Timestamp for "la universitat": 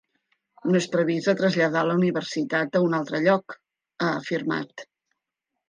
1.91-2.79